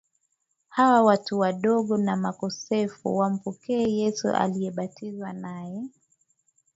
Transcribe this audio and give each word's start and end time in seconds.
hasa 0.69 1.01
watu 1.03 1.39
wadogo 1.39 1.97
na 1.97 2.15
makosefu 2.15 3.17
wampokee 3.17 3.89
Yesu 3.99 4.29
aliyebatizwa 4.29 5.33
naye 5.33 5.89